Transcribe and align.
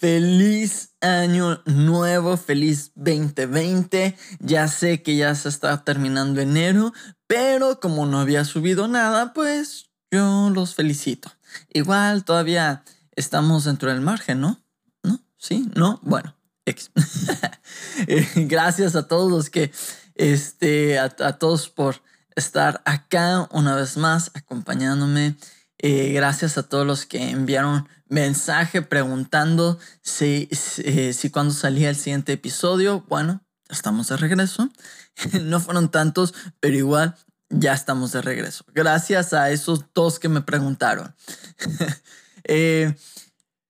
Feliz 0.00 0.94
año 1.02 1.60
nuevo, 1.66 2.38
feliz 2.38 2.92
2020. 2.94 4.16
Ya 4.38 4.66
sé 4.66 5.02
que 5.02 5.14
ya 5.14 5.34
se 5.34 5.50
está 5.50 5.84
terminando 5.84 6.40
enero, 6.40 6.94
pero 7.26 7.80
como 7.80 8.06
no 8.06 8.18
había 8.18 8.46
subido 8.46 8.88
nada, 8.88 9.34
pues 9.34 9.90
yo 10.10 10.48
los 10.54 10.74
felicito. 10.74 11.30
Igual 11.68 12.24
todavía 12.24 12.82
estamos 13.14 13.64
dentro 13.64 13.90
del 13.90 14.00
margen, 14.00 14.40
¿no? 14.40 14.62
¿No? 15.02 15.20
¿Sí? 15.36 15.70
¿No? 15.74 16.00
Bueno. 16.02 16.34
Gracias 18.36 18.96
a 18.96 19.06
todos 19.06 19.30
los 19.30 19.50
que, 19.50 19.70
este, 20.14 20.98
a, 20.98 21.14
a 21.18 21.38
todos 21.38 21.68
por 21.68 22.00
estar 22.36 22.80
acá 22.86 23.50
una 23.52 23.76
vez 23.76 23.98
más 23.98 24.30
acompañándome. 24.32 25.36
Eh, 25.82 26.12
gracias 26.12 26.58
a 26.58 26.68
todos 26.68 26.86
los 26.86 27.06
que 27.06 27.30
enviaron 27.30 27.88
mensaje 28.10 28.82
preguntando 28.82 29.78
si, 30.02 30.48
si, 30.52 30.82
eh, 30.84 31.12
si 31.14 31.32
salía 31.52 31.88
el 31.88 31.96
siguiente 31.96 32.32
episodio. 32.34 33.04
Bueno, 33.08 33.42
ya 33.68 33.74
estamos 33.74 34.08
de 34.08 34.16
regreso. 34.18 34.68
no 35.40 35.60
fueron 35.60 35.90
tantos, 35.90 36.34
pero 36.60 36.76
igual 36.76 37.16
ya 37.48 37.72
estamos 37.72 38.12
de 38.12 38.20
regreso. 38.20 38.64
Gracias 38.74 39.32
a 39.32 39.50
esos 39.50 39.86
dos 39.94 40.18
que 40.18 40.28
me 40.28 40.42
preguntaron. 40.42 41.14
Eh, 42.44 42.96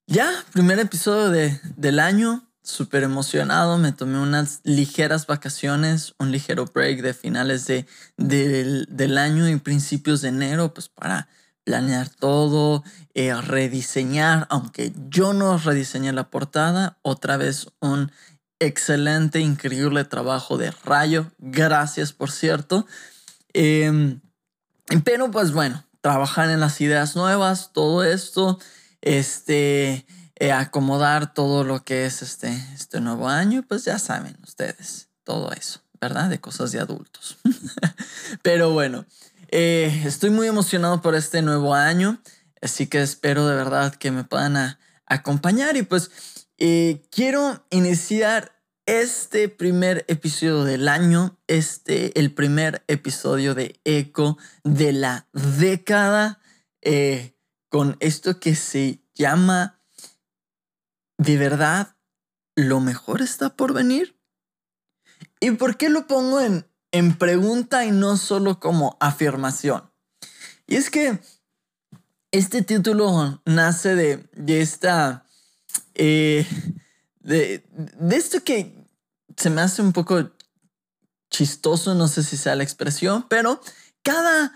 ya, 0.06 0.30
primer 0.52 0.78
episodio 0.78 1.30
de, 1.30 1.60
del 1.76 1.98
año. 1.98 2.48
Súper 2.62 3.02
emocionado. 3.02 3.78
Me 3.78 3.90
tomé 3.92 4.18
unas 4.20 4.60
ligeras 4.62 5.26
vacaciones, 5.26 6.14
un 6.18 6.30
ligero 6.30 6.66
break 6.66 7.02
de 7.02 7.12
finales 7.12 7.66
de, 7.66 7.86
del- 8.16 8.86
del 8.88 9.18
año 9.18 9.48
y 9.48 9.56
principios 9.56 10.20
de 10.22 10.28
enero, 10.28 10.72
pues 10.72 10.88
para 10.88 11.28
planear 11.70 12.08
todo, 12.08 12.82
eh, 13.14 13.32
rediseñar, 13.32 14.48
aunque 14.50 14.92
yo 15.08 15.32
no 15.32 15.56
rediseñé 15.56 16.12
la 16.12 16.28
portada, 16.28 16.98
otra 17.02 17.36
vez 17.36 17.68
un 17.78 18.10
excelente, 18.58 19.38
increíble 19.38 20.04
trabajo 20.04 20.58
de 20.58 20.72
Rayo. 20.84 21.30
Gracias, 21.38 22.12
por 22.12 22.32
cierto. 22.32 22.88
Em, 23.52 24.20
pero 25.04 25.30
pues 25.30 25.52
bueno, 25.52 25.84
trabajar 26.00 26.50
en 26.50 26.58
las 26.58 26.80
ideas 26.80 27.14
nuevas, 27.14 27.70
todo 27.72 28.02
esto, 28.02 28.58
este, 29.00 30.04
eh, 30.40 30.50
acomodar 30.50 31.34
todo 31.34 31.62
lo 31.62 31.84
que 31.84 32.04
es 32.04 32.20
este, 32.20 32.48
este 32.74 33.00
nuevo 33.00 33.28
año, 33.28 33.64
pues 33.68 33.84
ya 33.84 34.00
saben 34.00 34.36
ustedes, 34.42 35.08
todo 35.22 35.52
eso, 35.52 35.82
¿verdad? 36.00 36.30
De 36.30 36.40
cosas 36.40 36.72
de 36.72 36.80
adultos. 36.80 37.36
Pero 38.42 38.72
bueno, 38.72 39.06
eh, 39.52 40.02
estoy 40.04 40.30
muy 40.30 40.46
emocionado 40.46 41.02
por 41.02 41.14
este 41.14 41.42
nuevo 41.42 41.74
año, 41.74 42.22
así 42.62 42.86
que 42.86 43.02
espero 43.02 43.46
de 43.46 43.56
verdad 43.56 43.94
que 43.94 44.10
me 44.10 44.24
puedan 44.24 44.78
acompañar 45.06 45.76
y 45.76 45.82
pues 45.82 46.10
eh, 46.58 47.02
quiero 47.10 47.66
iniciar 47.70 48.62
este 48.86 49.48
primer 49.48 50.04
episodio 50.08 50.64
del 50.64 50.88
año, 50.88 51.38
este, 51.48 52.18
el 52.18 52.32
primer 52.32 52.84
episodio 52.86 53.54
de 53.54 53.80
Eco 53.84 54.38
de 54.62 54.92
la 54.92 55.28
década, 55.32 56.40
eh, 56.80 57.34
con 57.68 57.96
esto 58.00 58.38
que 58.38 58.54
se 58.54 59.02
llama 59.14 59.80
de 61.18 61.36
verdad, 61.36 61.96
lo 62.54 62.80
mejor 62.80 63.20
está 63.20 63.56
por 63.56 63.74
venir. 63.74 64.18
¿Y 65.40 65.50
por 65.52 65.76
qué 65.76 65.88
lo 65.88 66.06
pongo 66.06 66.40
en, 66.40 66.69
en 66.92 67.16
pregunta 67.16 67.84
y 67.84 67.90
no 67.90 68.16
solo 68.16 68.60
como 68.60 68.96
afirmación? 69.00 69.90
Y 70.66 70.76
es 70.76 70.90
que 70.90 71.20
este 72.30 72.62
título 72.62 73.42
nace 73.44 73.94
de, 73.94 74.28
de 74.34 74.60
esta... 74.60 75.24
eh, 75.94 76.46
de, 77.20 77.64
esto 78.10 78.42
que 78.42 78.86
se 79.36 79.50
me 79.50 79.60
hace 79.60 79.82
un 79.82 79.92
poco 79.92 80.30
chistoso, 81.30 81.94
no 81.94 82.08
sé 82.08 82.22
si 82.22 82.36
sea 82.36 82.56
la 82.56 82.64
expresión, 82.64 83.26
pero 83.28 83.60
cada 84.02 84.52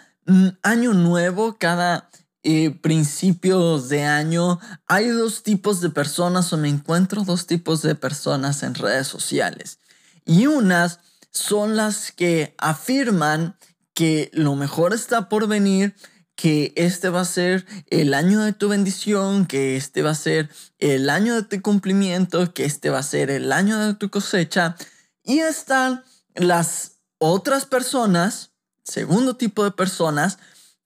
año 0.63 0.93
nuevo, 0.93 1.57
cada 1.59 2.11
eh, 2.43 2.71
principios 2.71 3.89
de 3.89 4.03
año, 4.03 4.59
hay 4.87 5.09
dos 5.09 5.43
tipos 5.43 5.81
de 5.81 5.91
personas 5.91 6.53
o 6.53 6.57
me 6.57 6.69
encuentro 6.69 7.23
dos 7.23 7.47
tipos 7.47 7.83
de 7.83 7.95
personas 7.95 8.63
en 8.63 8.75
redes 8.75 9.07
sociales. 9.07 9.79
Y 10.25 10.47
unas 10.47 11.01
son 11.35 11.77
las 11.77 12.13
que 12.13 12.55
afirman 12.59 13.59
que 13.93 14.31
lo 14.33 14.55
mejor 14.55 14.95
está 14.95 15.29
por 15.29 15.47
venir, 15.49 15.95
que 16.37 16.73
este 16.77 17.11
va 17.11 17.21
a 17.21 17.27
ser 17.27 17.67
el 17.91 18.15
año 18.15 18.43
de 18.43 18.53
tu 18.53 18.69
bendición, 18.69 19.47
que 19.47 19.77
este 19.77 20.03
va 20.03 20.11
a 20.11 20.17
ser 20.17 20.49
el 20.79 21.11
año 21.11 21.35
de 21.35 21.43
tu 21.43 21.61
cumplimiento, 21.61 22.55
que 22.55 22.65
este 22.65 22.91
va 22.91 23.01
a 23.01 23.05
ser 23.05 23.31
el 23.31 23.53
año 23.53 23.79
de 23.79 23.95
tu 23.95 24.11
cosecha. 24.11 24.77
Y 25.23 25.41
están 25.41 26.05
las 26.35 26.99
otras 27.19 27.67
personas, 27.67 28.53
segundo 28.85 29.37
tipo 29.37 29.65
de 29.65 29.71
personas, 29.71 30.39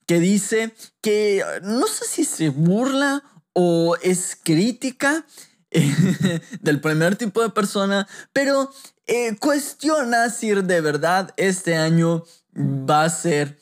que 0.07 0.21
dice 0.21 0.75
que 1.03 1.45
no 1.63 1.87
sé 1.87 2.07
si 2.07 2.25
se 2.25 2.49
burla 2.49 3.23
o 3.53 3.97
es 4.03 4.39
crítica 4.43 5.27
del 6.61 6.81
primer 6.81 7.17
tipo 7.17 7.43
de 7.43 7.51
persona, 7.51 8.09
pero 8.33 8.71
eh, 9.09 9.37
cuestiona 9.41 10.31
si 10.31 10.51
de 10.51 10.81
verdad 10.81 11.35
este 11.37 11.77
año 11.77 12.25
va 12.57 13.05
a 13.05 13.11
ser 13.11 13.59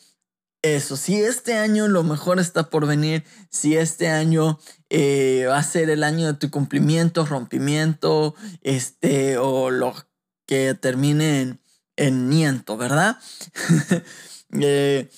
eso. 0.62 0.97
Si 0.97 1.17
este 1.21 1.55
año 1.55 1.89
lo 1.89 2.03
mejor 2.03 2.41
está 2.41 2.71
por 2.71 2.87
venir, 2.87 3.25
si 3.51 3.77
este 3.77 4.09
año 4.09 4.59
eh, 4.91 5.47
va 5.49 5.59
a 5.59 5.62
ser 5.62 5.91
el 5.91 6.03
año 6.05 6.27
de 6.27 6.34
tu 6.34 6.51
cumplimiento, 6.51 7.25
rompimiento, 7.27 8.34
este, 8.62 9.39
o 9.39 9.71
lo 9.71 9.95
que 10.47 10.75
termine 10.75 11.43
en, 11.43 11.61
en 11.97 12.28
niento, 12.28 12.77
¿verdad? 12.77 13.19
Eh, 14.61 15.11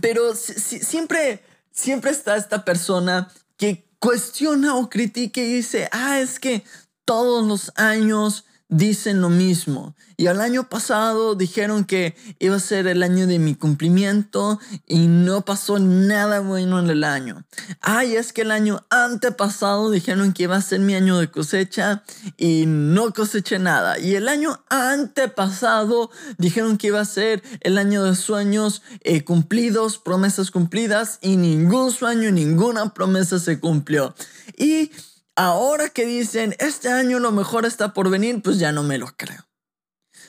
pero 0.00 0.34
si- 0.34 0.54
si- 0.54 0.80
siempre, 0.80 1.42
siempre 1.70 2.10
está 2.10 2.36
esta 2.36 2.64
persona 2.64 3.30
que 3.56 3.88
cuestiona 3.98 4.76
o 4.76 4.88
critica 4.90 5.40
y 5.40 5.52
dice, 5.54 5.88
ah, 5.92 6.18
es 6.20 6.40
que 6.40 6.64
todos 7.04 7.46
los 7.46 7.72
años 7.76 8.44
dicen 8.72 9.20
lo 9.20 9.28
mismo. 9.28 9.94
Y 10.16 10.26
el 10.26 10.40
año 10.40 10.68
pasado 10.68 11.34
dijeron 11.34 11.84
que 11.84 12.16
iba 12.38 12.56
a 12.56 12.60
ser 12.60 12.86
el 12.86 13.02
año 13.02 13.26
de 13.26 13.38
mi 13.38 13.54
cumplimiento 13.54 14.58
y 14.86 15.08
no 15.08 15.44
pasó 15.44 15.78
nada 15.78 16.40
bueno 16.40 16.78
en 16.78 16.88
el 16.88 17.04
año. 17.04 17.44
Ay, 17.82 18.16
es 18.16 18.32
que 18.32 18.42
el 18.42 18.50
año 18.50 18.84
antepasado 18.88 19.90
dijeron 19.90 20.32
que 20.32 20.44
iba 20.44 20.56
a 20.56 20.62
ser 20.62 20.80
mi 20.80 20.94
año 20.94 21.18
de 21.18 21.30
cosecha 21.30 22.02
y 22.38 22.64
no 22.66 23.12
coseché 23.12 23.58
nada. 23.58 23.98
Y 23.98 24.14
el 24.14 24.26
año 24.26 24.64
antepasado 24.70 26.10
dijeron 26.38 26.78
que 26.78 26.86
iba 26.86 27.00
a 27.00 27.04
ser 27.04 27.42
el 27.60 27.76
año 27.76 28.04
de 28.04 28.16
sueños 28.16 28.82
eh, 29.02 29.22
cumplidos, 29.24 29.98
promesas 29.98 30.50
cumplidas 30.50 31.18
y 31.20 31.36
ningún 31.36 31.92
sueño, 31.92 32.30
ninguna 32.30 32.94
promesa 32.94 33.38
se 33.38 33.60
cumplió. 33.60 34.14
Y 34.56 34.92
ahora 35.36 35.88
que 35.88 36.06
dicen, 36.06 36.54
este 36.58 36.88
año 36.88 37.18
lo 37.18 37.32
mejor 37.32 37.66
está 37.66 37.92
por 37.94 38.10
venir, 38.10 38.42
pues 38.42 38.58
ya 38.58 38.72
no 38.72 38.82
me 38.82 38.98
lo 38.98 39.08
creo. 39.16 39.48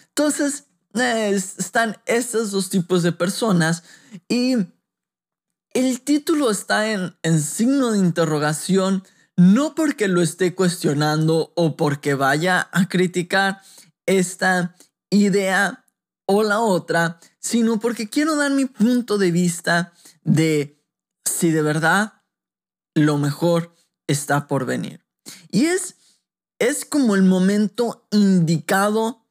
Entonces, 0.10 0.66
eh, 0.96 1.32
es- 1.34 1.58
están 1.60 1.98
estos 2.06 2.52
dos 2.52 2.70
tipos 2.70 3.04
de 3.04 3.12
personas 3.12 3.84
y 4.30 4.56
el 5.74 6.02
título 6.02 6.52
está 6.52 6.92
en, 6.92 7.16
en 7.24 7.42
signo 7.42 7.92
de 7.92 8.00
interrogación, 8.00 9.04
no 9.36 9.74
porque 9.74 10.08
lo 10.08 10.22
esté 10.22 10.54
cuestionando 10.54 11.52
o 11.56 11.76
porque 11.76 12.14
vaya 12.14 12.70
a 12.72 12.88
criticar 12.88 13.62
esta 14.06 14.76
idea 15.10 15.86
o 16.28 16.44
la 16.44 16.60
otra, 16.60 17.20
sino 17.40 17.80
porque 17.80 18.10
quiero 18.10 18.36
dar 18.36 18.52
mi 18.52 18.66
punto 18.66 19.18
de 19.18 19.32
vista 19.32 19.94
de 20.24 20.80
si 21.26 21.52
de 21.52 21.62
verdad 21.62 22.22
lo 22.96 23.18
mejor 23.18 23.74
está 24.08 24.48
por 24.48 24.66
venir. 24.66 25.06
Y 25.50 25.66
es, 25.66 25.96
es 26.60 26.86
como 26.86 27.16
el 27.16 27.24
momento 27.24 28.08
indicado 28.12 29.26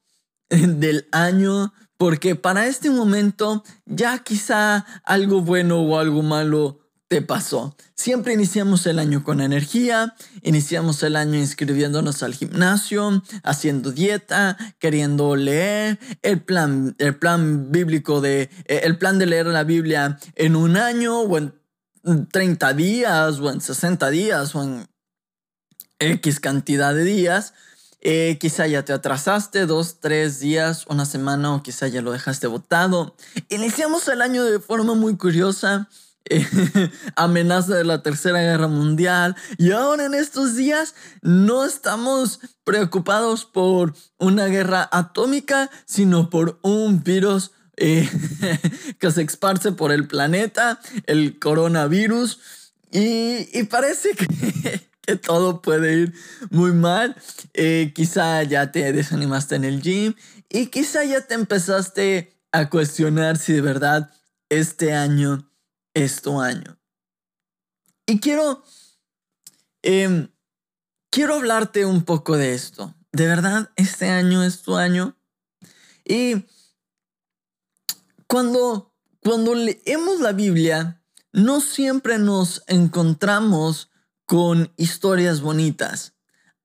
del 0.48 1.08
año 1.12 1.72
porque 2.02 2.34
para 2.34 2.66
este 2.66 2.90
momento 2.90 3.62
ya 3.86 4.18
quizá 4.18 4.84
algo 5.04 5.40
bueno 5.40 5.80
o 5.82 5.98
algo 5.98 6.22
malo 6.22 6.80
te 7.06 7.22
pasó. 7.22 7.76
Siempre 7.94 8.32
iniciamos 8.32 8.86
el 8.86 8.98
año 8.98 9.22
con 9.22 9.40
energía, 9.40 10.16
iniciamos 10.42 11.02
el 11.04 11.14
año 11.14 11.38
inscribiéndonos 11.38 12.24
al 12.24 12.34
gimnasio, 12.34 13.22
haciendo 13.44 13.92
dieta, 13.92 14.56
queriendo 14.80 15.36
leer, 15.36 16.00
el 16.22 16.42
plan, 16.42 16.96
el 16.98 17.14
plan 17.14 17.70
bíblico 17.70 18.20
de, 18.20 18.50
eh, 18.64 18.80
el 18.82 18.98
plan 18.98 19.20
de 19.20 19.26
leer 19.26 19.46
la 19.46 19.62
Biblia 19.62 20.18
en 20.34 20.56
un 20.56 20.76
año 20.76 21.20
o 21.20 21.38
en 21.38 21.54
30 22.02 22.72
días 22.74 23.38
o 23.38 23.50
en 23.50 23.60
60 23.60 24.10
días 24.10 24.54
o 24.54 24.62
en 24.62 24.86
X 25.98 26.40
cantidad 26.40 26.94
de 26.94 27.04
días. 27.04 27.54
Eh, 28.00 28.36
quizá 28.40 28.66
ya 28.66 28.84
te 28.84 28.92
atrasaste 28.92 29.64
dos, 29.66 30.00
tres 30.00 30.40
días, 30.40 30.86
una 30.88 31.06
semana 31.06 31.54
o 31.54 31.62
quizá 31.62 31.86
ya 31.86 32.02
lo 32.02 32.10
dejaste 32.10 32.48
votado. 32.48 33.14
Iniciamos 33.48 34.08
el 34.08 34.22
año 34.22 34.44
de 34.44 34.58
forma 34.58 34.94
muy 34.94 35.16
curiosa. 35.16 35.88
amenaza 37.16 37.74
de 37.74 37.84
la 37.84 38.02
Tercera 38.02 38.40
Guerra 38.40 38.68
Mundial. 38.68 39.36
Y 39.58 39.72
ahora 39.72 40.04
en 40.04 40.14
estos 40.14 40.56
días 40.56 40.94
no 41.20 41.64
estamos 41.64 42.40
preocupados 42.64 43.44
por 43.44 43.94
una 44.18 44.46
guerra 44.46 44.88
atómica, 44.92 45.70
sino 45.84 46.30
por 46.30 46.58
un 46.62 47.02
virus 47.02 47.52
eh, 47.76 48.08
que 48.98 49.10
se 49.10 49.22
esparce 49.22 49.72
por 49.72 49.92
el 49.92 50.06
planeta, 50.06 50.80
el 51.06 51.38
coronavirus. 51.38 52.40
Y, 52.90 53.62
parece 53.64 54.10
que, 54.10 54.88
que 55.00 55.16
todo 55.16 55.62
puede 55.62 55.94
ir 55.94 56.14
muy 56.50 56.72
mal. 56.72 57.16
Eh, 57.54 57.92
quizá 57.94 58.42
ya 58.42 58.70
te 58.72 58.92
desanimaste 58.92 59.56
en 59.56 59.64
el 59.64 59.82
gym 59.82 60.14
y 60.48 60.66
quizá 60.66 61.04
ya 61.04 61.22
te 61.22 61.34
empezaste 61.34 62.36
a 62.52 62.68
cuestionar 62.68 63.38
si 63.38 63.54
de 63.54 63.62
verdad 63.62 64.10
este 64.50 64.92
año 64.92 65.50
es 65.94 66.20
tu 66.20 66.40
año. 66.40 66.78
Y 68.06 68.20
quiero, 68.20 68.62
em, 69.82 70.28
quiero 71.10 71.36
hablarte 71.36 71.86
un 71.86 72.04
poco 72.04 72.36
de 72.36 72.52
esto. 72.54 72.94
De 73.12 73.26
verdad, 73.26 73.70
este 73.76 74.10
año 74.10 74.42
es 74.42 74.62
tu 74.62 74.76
año. 74.76 75.16
Y 76.04 76.44
cuando, 78.32 78.94
cuando 79.22 79.54
leemos 79.54 80.20
la 80.20 80.32
Biblia, 80.32 81.04
no 81.34 81.60
siempre 81.60 82.18
nos 82.18 82.62
encontramos 82.66 83.90
con 84.24 84.72
historias 84.78 85.42
bonitas. 85.42 86.14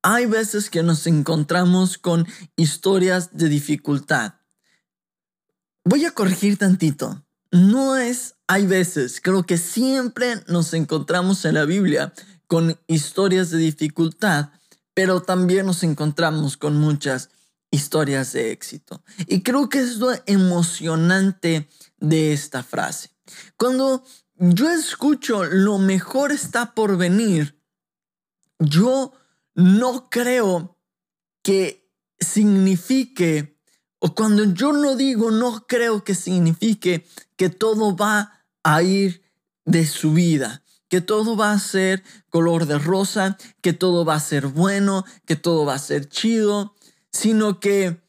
Hay 0.02 0.28
veces 0.28 0.70
que 0.70 0.82
nos 0.82 1.06
encontramos 1.08 1.98
con 1.98 2.26
historias 2.56 3.36
de 3.36 3.50
dificultad. 3.50 4.36
Voy 5.84 6.06
a 6.06 6.12
corregir 6.12 6.58
tantito. 6.58 7.26
No 7.52 7.98
es, 7.98 8.36
hay 8.48 8.66
veces, 8.66 9.20
creo 9.20 9.44
que 9.44 9.58
siempre 9.58 10.42
nos 10.48 10.74
encontramos 10.74 11.44
en 11.44 11.56
la 11.56 11.66
Biblia 11.66 12.14
con 12.48 12.80
historias 12.88 13.50
de 13.50 13.58
dificultad, 13.58 14.52
pero 14.94 15.22
también 15.22 15.66
nos 15.66 15.84
encontramos 15.84 16.56
con 16.56 16.78
muchas 16.78 17.30
historias 17.72 18.34
de 18.34 18.52
éxito. 18.52 19.04
Y 19.28 19.42
creo 19.42 19.70
que 19.70 19.80
es 19.80 19.98
lo 19.98 20.12
emocionante 20.26 21.70
de 21.98 22.34
esta 22.34 22.64
frase. 22.64 23.10
Cuando 23.58 24.04
yo 24.36 24.70
escucho 24.70 25.44
lo 25.44 25.78
mejor 25.78 26.32
está 26.32 26.74
por 26.74 26.98
venir, 26.98 27.62
yo 28.60 29.14
no 29.56 30.10
creo 30.10 30.78
que 31.44 31.90
signifique, 32.20 33.60
o 34.00 34.14
cuando 34.14 34.44
yo 34.44 34.74
no 34.74 34.96
digo 34.96 35.32
no 35.32 35.66
creo 35.68 36.04
que 36.04 36.16
signifique 36.16 37.08
que 37.36 37.50
todo 37.50 37.96
va 37.96 38.46
a 38.64 38.82
ir 38.84 39.24
de 39.66 39.86
su 39.86 40.14
vida, 40.14 40.64
que 40.88 41.02
todo 41.02 41.36
va 41.36 41.52
a 41.52 41.60
ser 41.60 42.04
color 42.30 42.66
de 42.66 42.80
rosa, 42.80 43.38
que 43.62 43.74
todo 43.74 44.06
va 44.06 44.16
a 44.16 44.20
ser 44.20 44.48
bueno, 44.48 45.04
que 45.26 45.36
todo 45.36 45.66
va 45.66 45.76
a 45.76 45.80
ser 45.80 46.08
chido, 46.08 46.76
sino 47.18 47.60
que 47.60 48.00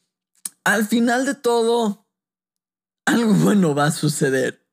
al 0.63 0.85
final 0.85 1.25
de 1.25 1.33
todo, 1.33 2.07
algo 3.05 3.33
bueno 3.43 3.73
va 3.73 3.85
a 3.85 3.91
suceder. 3.91 4.67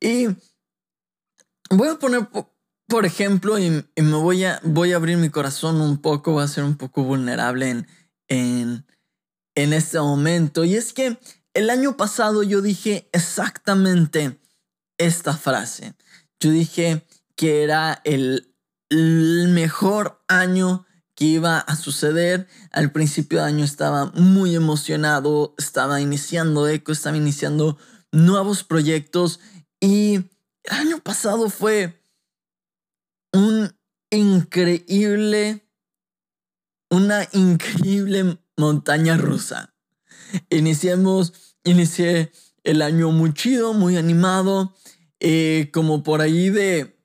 Y 0.00 0.26
voy 1.70 1.88
a 1.88 1.98
poner 1.98 2.28
por 2.86 3.06
ejemplo, 3.06 3.58
y, 3.58 3.70
me 3.70 4.16
voy 4.16 4.44
a, 4.44 4.60
voy 4.62 4.92
a 4.92 4.96
abrir 4.96 5.16
mi 5.16 5.30
corazón 5.30 5.80
un 5.80 5.98
poco, 5.98 6.32
voy 6.32 6.44
a 6.44 6.48
ser 6.48 6.64
un 6.64 6.76
poco 6.76 7.02
vulnerable 7.02 7.70
en, 7.70 7.86
en, 8.28 8.86
en 9.54 9.72
este 9.72 9.98
momento. 10.00 10.64
Y 10.64 10.74
es 10.74 10.92
que 10.92 11.18
el 11.54 11.70
año 11.70 11.96
pasado 11.96 12.42
yo 12.42 12.60
dije 12.60 13.08
exactamente 13.12 14.38
esta 14.98 15.34
frase. 15.34 15.94
Yo 16.40 16.50
dije 16.50 17.06
que 17.36 17.62
era 17.62 18.02
el, 18.04 18.54
el 18.90 19.48
mejor 19.48 20.22
año 20.28 20.84
que 21.14 21.24
iba 21.24 21.58
a 21.58 21.76
suceder. 21.76 22.48
Al 22.70 22.92
principio 22.92 23.38
de 23.38 23.44
año 23.44 23.64
estaba 23.64 24.06
muy 24.14 24.54
emocionado, 24.54 25.54
estaba 25.58 26.00
iniciando 26.00 26.68
Eco, 26.68 26.92
estaba 26.92 27.16
iniciando 27.16 27.78
nuevos 28.12 28.64
proyectos 28.64 29.40
y 29.80 30.14
el 30.64 30.72
año 30.72 31.00
pasado 31.00 31.50
fue 31.50 32.00
un 33.32 33.74
increíble, 34.10 35.68
una 36.90 37.28
increíble 37.32 38.38
montaña 38.56 39.16
rusa. 39.16 39.74
Iniciemos, 40.50 41.56
inicié 41.64 42.32
el 42.62 42.82
año 42.82 43.10
muy 43.10 43.34
chido, 43.34 43.74
muy 43.74 43.96
animado, 43.96 44.74
eh, 45.20 45.70
como 45.72 46.02
por 46.02 46.20
ahí 46.20 46.50
de 46.50 46.96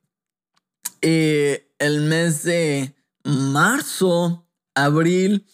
eh, 1.02 1.74
el 1.80 2.02
mes 2.02 2.44
de 2.44 2.96
marzo, 3.30 4.48
abril, 4.76 5.46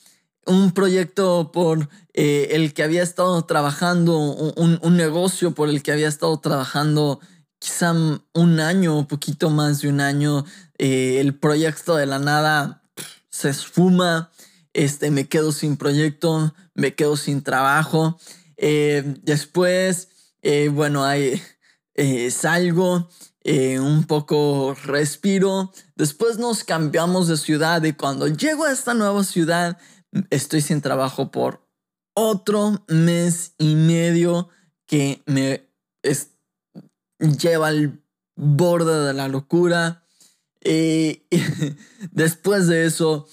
un 0.45 0.71
proyecto 0.71 1.51
por 1.51 1.89
eh, 2.13 2.49
el 2.51 2.73
que 2.73 2.83
había 2.83 3.03
estado 3.03 3.43
trabajando, 3.45 4.17
un, 4.17 4.97
negocio 4.97 5.51
por 5.51 5.69
el 5.69 5.83
que 5.83 5.91
había 5.91 6.07
estado 6.07 6.39
trabajando 6.39 7.19
quizá 7.59 7.93
un 8.33 8.59
año, 8.59 8.97
un 8.97 9.07
poquito 9.07 9.49
más 9.49 9.81
de 9.81 9.89
un 9.89 9.99
año, 9.99 10.45
eh, 10.77 11.17
el 11.19 11.35
proyecto 11.35 11.95
de 11.95 12.05
la 12.05 12.19
nada 12.19 12.83
se 13.29 13.49
esfuma, 13.49 14.31
este, 14.73 15.09
me 15.09 15.27
quedo 15.27 15.51
sin 15.51 15.77
proyecto, 15.77 16.53
me 16.73 16.95
quedo 16.95 17.17
sin 17.17 17.41
trabajo. 17.41 18.19
Eh, 18.57 19.03
después, 19.23 20.09
bueno, 20.71 21.03
hay, 21.03 21.41
salgo, 22.29 23.09
un 23.45 24.05
poco 24.05 24.75
respiro. 24.85 25.71
Después 25.95 26.39
nos 26.39 26.63
cambiamos 26.63 27.27
de 27.27 27.37
ciudad 27.37 27.83
y 27.83 27.93
cuando 27.93 28.27
llego 28.27 28.65
a 28.65 28.71
esta 28.71 28.93
nueva 28.93 29.23
ciudad, 29.23 29.77
estoy 30.29 30.61
sin 30.61 30.81
trabajo 30.81 31.29
por 31.31 31.67
otro 32.15 32.83
mes 32.87 33.53
y 33.57 33.75
medio 33.75 34.49
que 34.87 35.21
me 35.25 35.69
lleva 37.19 37.67
al 37.67 38.01
borde 38.35 39.05
de 39.07 39.13
la 39.13 39.27
locura. 39.27 40.03
Y, 40.63 41.23
después 42.11 42.67
de 42.67 42.85
eso, 42.85 43.27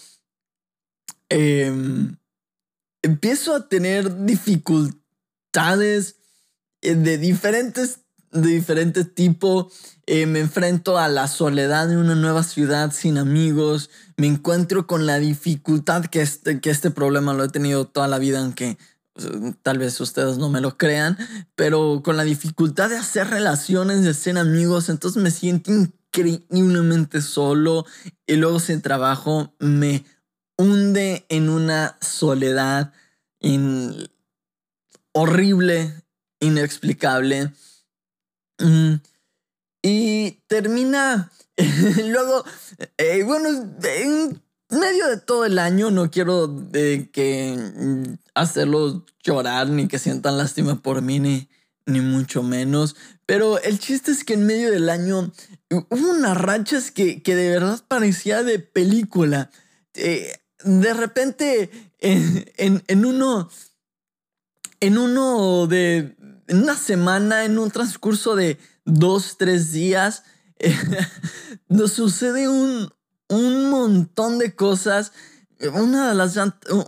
em, 1.28 2.16
empiezo 3.02 3.54
a 3.54 3.68
tener 3.68 4.24
dificultades 4.24 6.16
eh, 6.82 6.94
de 6.94 7.18
diferentes, 7.18 8.00
de 8.32 8.48
diferente 8.48 9.04
tipo. 9.04 9.70
Eh, 10.06 10.26
me 10.26 10.40
enfrento 10.40 10.98
a 10.98 11.08
la 11.08 11.28
soledad 11.28 11.90
en 11.90 11.98
una 11.98 12.14
nueva 12.14 12.42
ciudad 12.42 12.92
sin 12.92 13.18
amigos. 13.18 13.90
Me 14.16 14.26
encuentro 14.26 14.86
con 14.86 15.06
la 15.06 15.18
dificultad 15.18 16.06
que 16.06 16.22
este, 16.22 16.60
que 16.60 16.70
este 16.70 16.90
problema 16.90 17.34
lo 17.34 17.44
he 17.44 17.48
tenido 17.48 17.86
toda 17.86 18.08
la 18.08 18.18
vida, 18.18 18.40
aunque 18.40 18.78
tal 19.62 19.78
vez 19.78 20.00
ustedes 20.00 20.38
no 20.38 20.48
me 20.48 20.60
lo 20.60 20.76
crean, 20.78 21.18
pero 21.54 22.02
con 22.02 22.16
la 22.16 22.24
dificultad 22.24 22.88
de 22.88 22.96
hacer 22.96 23.28
relaciones, 23.28 24.02
de 24.02 24.14
ser 24.14 24.38
amigos, 24.38 24.88
entonces 24.88 25.22
me 25.22 25.30
siento 25.30 25.70
increíblemente 25.70 27.20
solo 27.20 27.84
y 28.26 28.36
luego 28.36 28.58
sin 28.58 28.80
trabajo 28.80 29.54
me 29.58 30.04
hunde 30.56 31.26
en 31.28 31.48
una 31.48 31.96
soledad 32.00 32.92
horrible, 35.12 35.94
inexplicable. 36.40 37.52
Mm, 38.58 38.94
y 39.82 40.30
termina 40.46 41.30
luego, 42.06 42.44
eh, 42.98 43.22
bueno, 43.24 43.48
en 43.82 44.42
medio 44.70 45.08
de 45.08 45.18
todo 45.18 45.44
el 45.44 45.58
año, 45.58 45.90
no 45.90 46.10
quiero 46.10 46.46
de 46.46 47.10
que 47.12 47.56
mm, 47.76 48.14
hacerlos 48.34 49.02
llorar 49.22 49.68
ni 49.68 49.88
que 49.88 49.98
sientan 49.98 50.38
lástima 50.38 50.80
por 50.80 51.02
mí, 51.02 51.20
ni, 51.20 51.48
ni 51.86 52.00
mucho 52.00 52.42
menos. 52.42 52.96
Pero 53.26 53.60
el 53.60 53.78
chiste 53.78 54.10
es 54.10 54.24
que 54.24 54.34
en 54.34 54.46
medio 54.46 54.70
del 54.70 54.88
año 54.88 55.32
hubo 55.70 56.10
unas 56.10 56.36
rachas 56.36 56.90
que, 56.90 57.22
que 57.22 57.34
de 57.34 57.50
verdad 57.50 57.82
parecía 57.88 58.42
de 58.42 58.58
película. 58.58 59.50
Eh, 59.94 60.32
de 60.64 60.94
repente, 60.94 61.70
en, 61.98 62.82
en, 62.86 63.04
uno, 63.04 63.50
en 64.80 64.98
uno 64.98 65.66
de, 65.66 66.16
en 66.48 66.62
una 66.62 66.76
semana, 66.76 67.44
en 67.44 67.58
un 67.58 67.70
transcurso 67.70 68.36
de 68.36 68.58
dos, 68.84 69.36
tres 69.38 69.72
días, 69.72 70.24
nos 71.68 71.92
sucede 71.92 72.48
un, 72.48 72.92
un 73.28 73.70
montón 73.70 74.38
de 74.38 74.54
cosas. 74.54 75.12
Una 75.74 76.08
de 76.08 76.14
las 76.14 76.36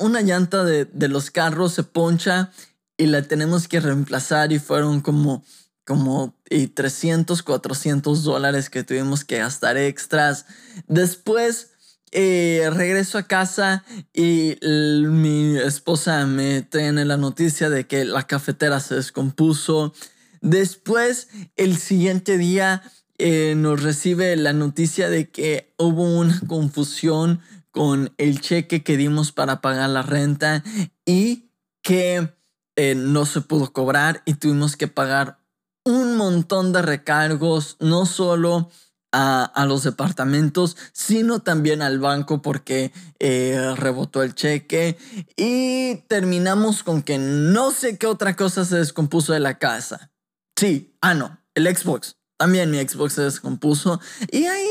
una 0.00 0.20
llanta 0.22 0.64
de, 0.64 0.84
de, 0.84 1.08
los 1.08 1.30
carros 1.30 1.74
se 1.74 1.84
poncha 1.84 2.50
y 2.96 3.06
la 3.06 3.22
tenemos 3.22 3.68
que 3.68 3.80
reemplazar 3.80 4.52
y 4.52 4.58
fueron 4.58 5.00
como, 5.00 5.44
como 5.84 6.36
y 6.50 6.68
300, 6.68 7.42
400 7.42 8.24
dólares 8.24 8.70
que 8.70 8.82
tuvimos 8.82 9.24
que 9.24 9.38
gastar 9.38 9.76
extras. 9.76 10.46
Después 10.88 11.73
eh, 12.14 12.70
regreso 12.72 13.18
a 13.18 13.24
casa 13.24 13.84
y 14.12 14.56
mi 14.62 15.58
esposa 15.58 16.24
me 16.26 16.62
tiene 16.62 17.04
la 17.04 17.16
noticia 17.16 17.68
de 17.68 17.88
que 17.88 18.04
la 18.04 18.22
cafetera 18.22 18.78
se 18.78 18.94
descompuso. 18.94 19.92
Después, 20.40 21.28
el 21.56 21.76
siguiente 21.76 22.38
día, 22.38 22.82
eh, 23.18 23.54
nos 23.56 23.82
recibe 23.82 24.36
la 24.36 24.52
noticia 24.52 25.08
de 25.08 25.28
que 25.28 25.74
hubo 25.76 26.04
una 26.04 26.40
confusión 26.46 27.40
con 27.70 28.12
el 28.18 28.40
cheque 28.40 28.84
que 28.84 28.96
dimos 28.96 29.32
para 29.32 29.60
pagar 29.60 29.90
la 29.90 30.02
renta 30.02 30.62
y 31.04 31.50
que 31.82 32.28
eh, 32.76 32.94
no 32.94 33.26
se 33.26 33.40
pudo 33.40 33.72
cobrar 33.72 34.22
y 34.24 34.34
tuvimos 34.34 34.76
que 34.76 34.88
pagar 34.88 35.38
un 35.84 36.16
montón 36.16 36.72
de 36.72 36.82
recargos, 36.82 37.76
no 37.80 38.06
solo 38.06 38.70
a, 39.14 39.64
los 39.66 39.84
departamentos, 39.84 40.76
sino 40.92 41.40
también 41.40 41.82
al 41.82 42.00
banco 42.00 42.42
porque 42.42 42.92
eh, 43.20 43.74
rebotó 43.76 44.22
el 44.22 44.34
cheque 44.34 44.98
y 45.36 45.96
terminamos 46.08 46.82
con 46.82 47.02
que 47.02 47.18
no 47.18 47.70
sé 47.70 47.96
qué 47.96 48.06
otra 48.06 48.34
cosa 48.34 48.64
se 48.64 48.76
descompuso 48.76 49.32
de 49.32 49.40
la 49.40 49.58
casa. 49.58 50.10
Sí, 50.56 50.96
ah, 51.00 51.14
no, 51.14 51.40
el 51.54 51.74
Xbox. 51.74 52.16
También 52.36 52.70
mi 52.70 52.78
Xbox 52.78 53.14
se 53.14 53.22
descompuso 53.22 54.00
y 54.30 54.46
ahí... 54.46 54.68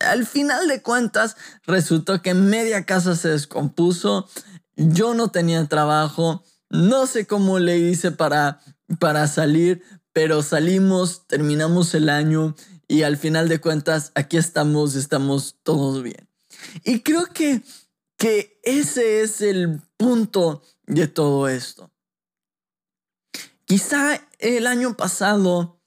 al 0.00 0.26
final 0.26 0.68
de 0.68 0.80
cuentas, 0.80 1.36
resultó 1.66 2.22
que 2.22 2.34
media 2.34 2.84
casa 2.84 3.16
se 3.16 3.30
descompuso. 3.30 4.28
Yo 4.76 5.14
no 5.14 5.28
tenía 5.28 5.66
trabajo. 5.66 6.44
No 6.70 7.06
sé 7.06 7.26
cómo 7.26 7.58
le 7.58 7.78
hice 7.78 8.12
para, 8.12 8.60
para 9.00 9.26
salir, 9.26 9.82
pero 10.12 10.42
salimos, 10.42 11.26
terminamos 11.26 11.94
el 11.94 12.08
año 12.08 12.54
y 12.88 13.02
al 13.02 13.16
final 13.16 13.48
de 13.48 13.60
cuentas, 13.60 14.12
aquí 14.14 14.36
estamos, 14.36 14.94
estamos 14.94 15.56
todos 15.62 16.02
bien. 16.02 16.28
Y 16.84 17.00
creo 17.00 17.26
que, 17.26 17.62
que 18.16 18.60
ese 18.62 19.22
es 19.22 19.40
el 19.40 19.80
punto 19.96 20.62
de 20.86 21.08
todo 21.08 21.48
esto. 21.48 21.90
Quizá 23.64 24.28
el 24.38 24.66
año 24.68 24.96
pasado, 24.96 25.80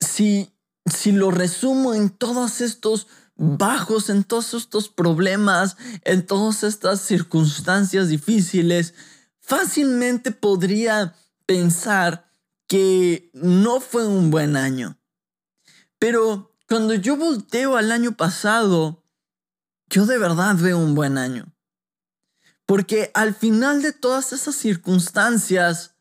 si, 0.00 0.54
si 0.86 1.12
lo 1.12 1.30
resumo 1.30 1.92
en 1.92 2.08
todos 2.08 2.62
estos 2.62 3.06
bajos, 3.36 4.08
en 4.08 4.24
todos 4.24 4.54
estos 4.54 4.88
problemas, 4.88 5.76
en 6.04 6.26
todas 6.26 6.62
estas 6.62 7.00
circunstancias 7.00 8.08
difíciles, 8.08 8.94
fácilmente 9.40 10.30
podría 10.30 11.14
pensar 11.44 12.30
que 12.66 13.30
no 13.34 13.80
fue 13.80 14.06
un 14.06 14.30
buen 14.30 14.56
año. 14.56 14.98
Pero 15.98 16.56
cuando 16.68 16.94
yo 16.94 17.16
volteo 17.16 17.76
al 17.76 17.92
año 17.92 18.16
pasado, 18.16 19.04
yo 19.88 20.06
de 20.06 20.18
verdad 20.18 20.56
veo 20.56 20.78
un 20.78 20.94
buen 20.94 21.18
año. 21.18 21.54
Porque 22.66 23.10
al 23.14 23.34
final 23.34 23.82
de 23.82 23.92
todas 23.92 24.32
esas 24.32 24.54
circunstancias, 24.54 25.96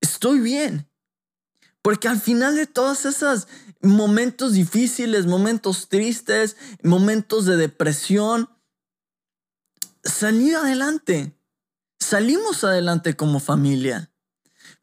estoy 0.00 0.40
bien. 0.40 0.90
Porque 1.82 2.08
al 2.08 2.20
final 2.20 2.56
de 2.56 2.66
todos 2.66 3.06
esos 3.06 3.48
momentos 3.82 4.52
difíciles, 4.52 5.26
momentos 5.26 5.88
tristes, 5.88 6.56
momentos 6.82 7.46
de 7.46 7.56
depresión, 7.56 8.50
salí 10.02 10.52
adelante. 10.54 11.36
Salimos 11.98 12.64
adelante 12.64 13.14
como 13.14 13.40
familia. 13.40 14.09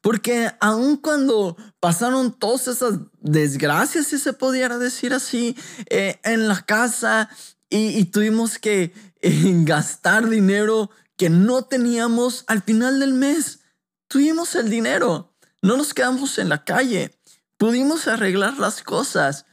Porque 0.08 0.50
aun 0.60 0.96
cuando 0.96 1.54
pasaron 1.80 2.32
todas 2.32 2.66
esas 2.66 2.94
desgracias, 3.20 4.06
si 4.06 4.18
se 4.18 4.32
pudiera 4.32 4.78
decir 4.78 5.12
así, 5.12 5.54
eh, 5.90 6.18
en 6.24 6.48
la 6.48 6.62
casa 6.62 7.28
y, 7.68 8.06
tuvimos 8.06 8.58
que 8.58 8.94
eh, 9.20 9.52
gastar 9.66 10.26
dinero 10.30 10.90
que 11.18 11.28
no 11.28 11.66
teníamos 11.66 12.44
al 12.46 12.62
final 12.62 13.00
del 13.00 13.12
mes, 13.12 13.58
tuvimos 14.06 14.54
el 14.54 14.70
dinero, 14.70 15.36
no 15.60 15.76
nos 15.76 15.92
quedamos 15.92 16.38
en 16.38 16.48
la 16.48 16.64
calle, 16.64 17.14
pudimos 17.58 18.08
arreglar 18.08 18.56
las 18.56 18.82
cosas. 18.82 19.44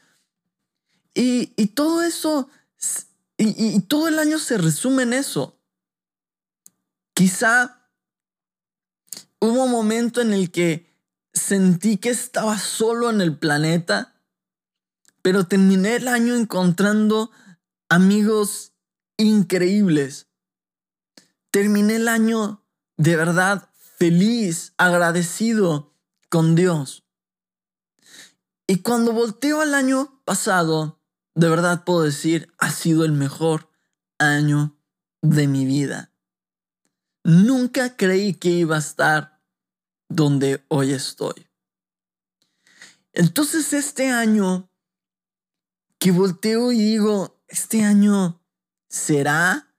Y, 1.13 1.47
todo 1.75 2.01
eso, 2.01 2.47
y, 3.38 3.75
y 3.75 3.81
todo 3.81 4.07
el 4.07 4.19
año 4.19 4.39
se 4.39 4.57
resume 4.57 5.03
en 5.03 5.12
eso. 5.12 5.59
Quizá 7.13 7.75
Hubo 9.39 9.65
un 9.65 9.71
momento 9.71 10.21
en 10.21 10.33
el 10.33 10.51
que 10.51 10.93
sentí 11.33 11.97
que 11.97 12.09
estaba 12.09 12.57
solo 12.57 13.09
en 13.09 13.21
el 13.21 13.37
planeta, 13.37 14.15
pero 15.21 15.47
terminé 15.47 15.95
el 15.95 16.07
año 16.07 16.35
encontrando 16.35 17.31
amigos 17.89 18.73
increíbles. 19.17 20.27
Terminé 21.51 21.97
el 21.97 22.07
año 22.07 22.63
de 22.97 23.15
verdad 23.15 23.69
feliz, 23.97 24.73
agradecido 24.77 25.93
con 26.29 26.55
Dios. 26.55 27.03
Y 28.67 28.79
cuando 28.81 29.13
volteo 29.13 29.61
al 29.61 29.73
año 29.73 30.21
pasado, 30.25 30.99
de 31.35 31.49
verdad 31.49 31.83
puedo 31.83 32.01
decir, 32.01 32.53
ha 32.57 32.71
sido 32.71 33.05
el 33.05 33.11
mejor 33.11 33.69
año 34.17 34.77
de 35.21 35.47
mi 35.47 35.65
vida. 35.65 36.11
Nunca 37.25 37.98
creí 37.98 38.36
que 38.36 38.50
iba 38.50 38.75
a 38.75 38.79
estar 38.79 39.41
donde 40.08 40.63
hoy 40.67 40.94
estoy. 40.94 41.50
Entonces 43.13 43.74
este 43.74 44.12
año 44.12 44.70
que 45.98 46.12
volteo 46.12 46.72
y 46.72 46.77
digo, 46.77 47.41
este 47.48 47.84
año 47.84 48.46
será 48.89 49.74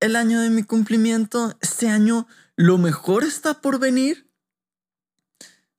el 0.00 0.16
año 0.16 0.40
de 0.40 0.48
mi 0.48 0.62
cumplimiento, 0.62 1.54
este 1.60 1.90
año 1.90 2.26
lo 2.54 2.78
mejor 2.78 3.24
está 3.24 3.60
por 3.60 3.78
venir. 3.78 4.32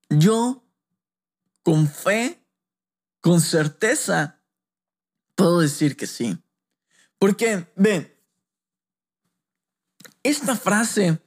Yo, 0.09 0.63
con 1.63 1.87
fe, 1.87 2.45
con 3.19 3.41
certeza, 3.41 4.43
puedo 5.33 5.59
decir 5.61 5.97
que 5.97 6.05
sí. 6.05 6.37
Porque, 7.17 7.73
ve, 7.75 8.16
esta 10.27 10.55
frase 10.55 11.21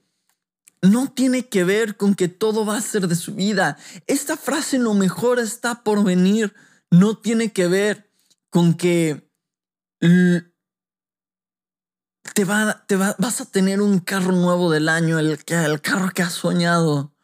no 0.82 1.10
tiene 1.10 1.48
que 1.48 1.64
ver 1.64 1.96
con 1.96 2.14
que 2.14 2.28
todo 2.28 2.64
va 2.66 2.76
a 2.76 2.82
ser 2.82 3.08
de 3.08 3.14
su 3.14 3.34
vida. 3.34 3.78
Esta 4.06 4.36
frase 4.36 4.78
lo 4.78 4.94
mejor 4.94 5.38
está 5.38 5.82
por 5.82 6.04
venir. 6.04 6.54
No 6.90 7.16
tiene 7.16 7.52
que 7.52 7.66
ver 7.66 8.10
con 8.50 8.74
que 8.74 9.30
te, 12.34 12.44
va, 12.44 12.84
te 12.86 12.96
vas 12.96 13.40
a 13.40 13.46
tener 13.46 13.80
un 13.80 14.00
carro 14.00 14.32
nuevo 14.32 14.70
del 14.70 14.88
año, 14.88 15.18
el, 15.18 15.38
el 15.46 15.80
carro 15.80 16.10
que 16.14 16.22
has 16.22 16.34
soñado. 16.34 17.14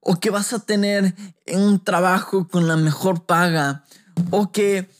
O 0.00 0.18
que 0.18 0.30
vas 0.30 0.52
a 0.52 0.60
tener 0.60 1.14
un 1.52 1.84
trabajo 1.84 2.48
con 2.48 2.66
la 2.66 2.76
mejor 2.76 3.26
paga. 3.26 3.84
O 4.30 4.50
que, 4.50 4.90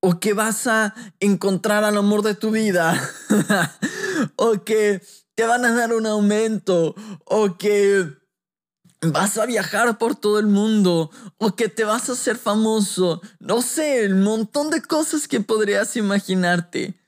o 0.00 0.20
que 0.20 0.32
vas 0.32 0.66
a 0.66 0.94
encontrar 1.20 1.84
al 1.84 1.98
amor 1.98 2.22
de 2.22 2.34
tu 2.34 2.50
vida. 2.50 2.98
o 4.36 4.64
que 4.64 5.02
te 5.34 5.44
van 5.44 5.64
a 5.64 5.72
dar 5.72 5.92
un 5.92 6.06
aumento 6.06 6.94
o 7.24 7.56
que 7.58 8.08
vas 9.00 9.36
a 9.36 9.46
viajar 9.46 9.98
por 9.98 10.16
todo 10.16 10.38
el 10.38 10.46
mundo 10.46 11.10
o 11.38 11.56
que 11.56 11.68
te 11.68 11.84
vas 11.84 12.08
a 12.08 12.12
hacer 12.12 12.36
famoso. 12.36 13.20
No 13.38 13.62
sé, 13.62 14.04
el 14.04 14.14
montón 14.14 14.70
de 14.70 14.82
cosas 14.82 15.28
que 15.28 15.40
podrías 15.40 15.96
imaginarte. 15.96 17.00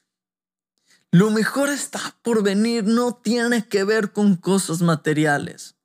Lo 1.13 1.31
mejor 1.31 1.71
está 1.71 2.17
por 2.23 2.43
venir, 2.43 2.85
no 2.85 3.15
tiene 3.15 3.69
que 3.69 3.85
ver 3.85 4.13
con 4.13 4.37
cosas 4.37 4.83
materiales. 4.83 5.77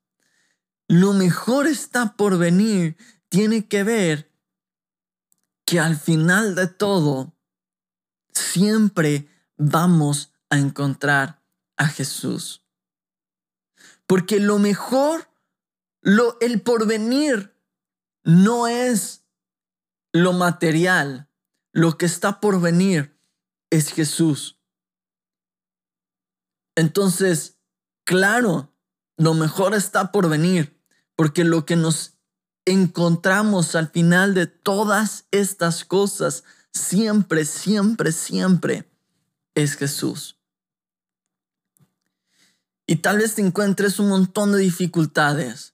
Lo 0.87 1.13
mejor 1.13 1.67
está 1.67 2.17
por 2.17 2.37
venir, 2.37 2.97
tiene 3.29 3.67
que 3.67 3.83
ver 3.83 4.31
que 5.63 5.79
al 5.79 5.95
final 5.95 6.53
de 6.55 6.67
todo, 6.67 7.33
siempre 8.33 9.29
vamos 9.55 10.33
a 10.49 10.57
encontrar 10.57 11.40
a 11.81 11.87
Jesús. 11.87 12.63
Porque 14.05 14.39
lo 14.39 14.59
mejor, 14.59 15.29
lo, 16.01 16.37
el 16.41 16.61
porvenir, 16.61 17.55
no 18.23 18.67
es 18.67 19.25
lo 20.13 20.33
material. 20.33 21.29
Lo 21.71 21.97
que 21.97 22.05
está 22.05 22.39
por 22.39 22.59
venir 22.61 23.17
es 23.69 23.93
Jesús. 23.93 24.59
Entonces, 26.75 27.57
claro 28.03 28.71
lo 29.21 29.35
mejor 29.35 29.75
está 29.75 30.11
por 30.11 30.29
venir, 30.29 30.81
porque 31.15 31.43
lo 31.43 31.63
que 31.63 31.75
nos 31.75 32.17
encontramos 32.65 33.75
al 33.75 33.89
final 33.89 34.33
de 34.33 34.47
todas 34.47 35.25
estas 35.29 35.85
cosas, 35.85 36.43
siempre, 36.73 37.45
siempre, 37.45 38.13
siempre 38.13 38.91
es 39.53 39.75
Jesús. 39.75 40.40
Y 42.87 42.97
tal 42.97 43.19
vez 43.19 43.35
te 43.35 43.41
encuentres 43.41 43.99
un 43.99 44.09
montón 44.09 44.51
de 44.51 44.59
dificultades, 44.59 45.73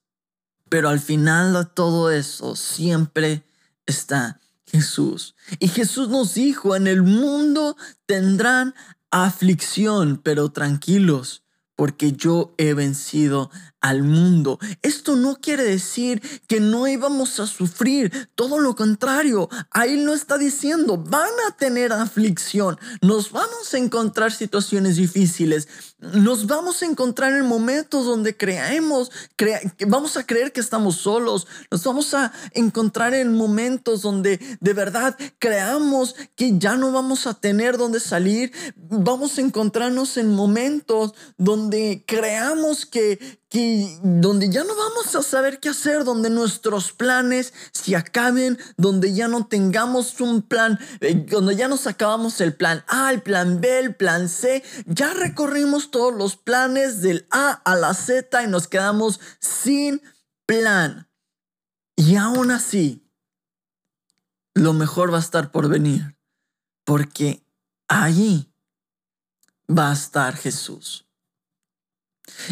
pero 0.69 0.89
al 0.89 0.99
final 0.99 1.53
de 1.53 1.65
todo 1.65 2.11
eso 2.11 2.55
siempre 2.55 3.45
está 3.85 4.39
Jesús. 4.65 5.35
Y 5.59 5.69
Jesús 5.69 6.09
nos 6.09 6.33
dijo, 6.33 6.75
en 6.75 6.87
el 6.87 7.01
mundo 7.01 7.77
tendrán 8.05 8.75
aflicción, 9.11 10.19
pero 10.21 10.51
tranquilos, 10.51 11.43
porque 11.75 12.11
yo 12.11 12.53
he 12.57 12.73
vencido 12.73 13.49
al 13.81 14.03
mundo. 14.03 14.59
Esto 14.81 15.15
no 15.15 15.35
quiere 15.35 15.63
decir 15.63 16.21
que 16.47 16.59
no 16.59 16.87
íbamos 16.87 17.39
a 17.39 17.47
sufrir, 17.47 18.29
todo 18.35 18.59
lo 18.59 18.75
contrario, 18.75 19.49
ahí 19.71 19.97
no 19.97 20.13
está 20.13 20.37
diciendo, 20.37 20.97
van 20.97 21.29
a 21.47 21.55
tener 21.55 21.93
aflicción, 21.93 22.77
nos 23.01 23.31
vamos 23.31 23.73
a 23.73 23.77
encontrar 23.77 24.31
situaciones 24.31 24.97
difíciles, 24.97 25.67
nos 25.99 26.47
vamos 26.47 26.81
a 26.81 26.85
encontrar 26.85 27.33
en 27.33 27.45
momentos 27.45 28.05
donde 28.05 28.35
creemos, 28.35 29.11
vamos 29.87 30.17
a 30.17 30.25
creer 30.25 30.51
que 30.51 30.59
estamos 30.59 30.97
solos, 30.97 31.47
nos 31.71 31.83
vamos 31.83 32.13
a 32.13 32.31
encontrar 32.53 33.13
en 33.13 33.33
momentos 33.33 34.01
donde 34.01 34.39
de 34.59 34.73
verdad 34.73 35.17
creamos 35.39 36.15
que 36.35 36.57
ya 36.57 36.77
no 36.77 36.91
vamos 36.91 37.27
a 37.27 37.33
tener 37.33 37.77
donde 37.77 37.99
salir, 37.99 38.51
vamos 38.75 39.37
a 39.37 39.41
encontrarnos 39.41 40.17
en 40.17 40.33
momentos 40.33 41.13
donde 41.37 42.03
creamos 42.05 42.85
que, 42.85 43.39
que 43.49 43.99
donde 44.03 44.49
ya 44.49 44.63
no 44.63 44.75
vamos 44.75 45.15
a 45.15 45.23
saber 45.23 45.59
qué 45.59 45.69
hacer, 45.69 46.03
donde 46.03 46.29
nuestros 46.29 46.91
planes 46.91 47.53
se 47.71 47.95
acaben, 47.95 48.59
donde 48.75 49.13
ya 49.13 49.27
no 49.27 49.47
tengamos 49.47 50.19
un 50.19 50.41
plan, 50.41 50.79
eh, 50.99 51.25
donde 51.29 51.55
ya 51.55 51.67
nos 51.67 51.87
acabamos 51.87 52.41
el 52.41 52.55
plan 52.55 52.83
A, 52.87 53.11
el 53.11 53.21
plan 53.21 53.61
B, 53.61 53.79
el 53.79 53.95
plan 53.95 54.27
C, 54.27 54.63
ya 54.85 55.13
recorrimos 55.13 55.91
todos 55.91 56.13
los 56.13 56.35
planes 56.35 57.01
del 57.01 57.25
A 57.31 57.51
a 57.51 57.75
la 57.75 57.93
Z 57.93 58.43
y 58.43 58.47
nos 58.47 58.67
quedamos 58.67 59.21
sin 59.39 60.01
plan. 60.45 61.07
Y 61.95 62.17
aún 62.17 62.51
así, 62.51 63.07
lo 64.53 64.73
mejor 64.73 65.13
va 65.13 65.17
a 65.17 65.21
estar 65.21 65.51
por 65.51 65.69
venir, 65.69 66.17
porque 66.83 67.43
ahí 67.87 68.51
va 69.69 69.89
a 69.91 69.93
estar 69.93 70.35
Jesús. 70.35 71.06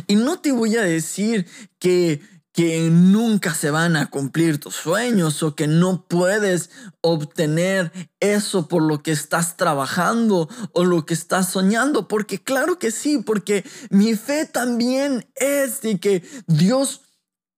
Y 0.07 0.15
no 0.15 0.39
te 0.39 0.51
voy 0.51 0.75
a 0.75 0.81
decir 0.81 1.47
que, 1.79 2.21
que 2.53 2.89
nunca 2.89 3.53
se 3.53 3.69
van 3.69 3.95
a 3.95 4.09
cumplir 4.09 4.59
tus 4.59 4.75
sueños 4.75 5.43
o 5.43 5.55
que 5.55 5.67
no 5.67 6.05
puedes 6.07 6.69
obtener 7.01 7.91
eso 8.19 8.67
por 8.67 8.81
lo 8.81 9.03
que 9.03 9.11
estás 9.11 9.57
trabajando 9.57 10.49
o 10.73 10.85
lo 10.85 11.05
que 11.05 11.13
estás 11.13 11.49
soñando, 11.49 12.07
porque 12.07 12.41
claro 12.41 12.79
que 12.79 12.91
sí, 12.91 13.17
porque 13.17 13.65
mi 13.89 14.15
fe 14.15 14.45
también 14.45 15.27
es 15.35 15.81
de 15.81 15.99
que 15.99 16.23
Dios 16.47 17.01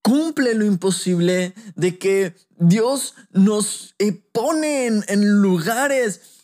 cumple 0.02 0.54
lo 0.54 0.66
imposible, 0.66 1.54
de 1.76 1.98
que 1.98 2.36
Dios 2.58 3.14
nos 3.32 3.94
eh, 4.00 4.14
pone 4.32 4.88
en, 4.88 5.04
en 5.10 5.42
lugares 5.42 6.37